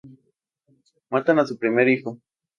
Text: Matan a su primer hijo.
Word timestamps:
Matan 1.11 1.37
a 1.37 1.45
su 1.45 1.59
primer 1.59 1.87
hijo. 1.87 2.17